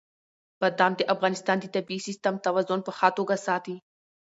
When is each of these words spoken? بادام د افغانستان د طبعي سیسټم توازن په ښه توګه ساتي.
بادام 0.61 0.91
د 0.97 1.01
افغانستان 1.13 1.57
د 1.61 1.65
طبعي 1.75 1.99
سیسټم 2.07 2.35
توازن 2.45 2.79
په 2.83 2.91
ښه 2.97 3.09
توګه 3.17 3.35
ساتي. 3.47 3.75